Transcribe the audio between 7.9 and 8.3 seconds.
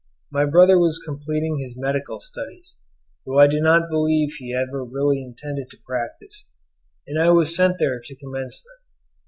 to